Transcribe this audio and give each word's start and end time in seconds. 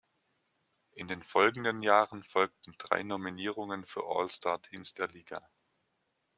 In 0.95 1.07
den 1.09 1.21
folgenden 1.21 1.83
Jahren 1.83 2.23
folgten 2.23 2.73
drei 2.79 3.03
Nominierungen 3.03 3.85
für 3.85 4.01
All-Star-Teams 4.03 4.95
der 4.95 5.09
Liga. 5.09 5.47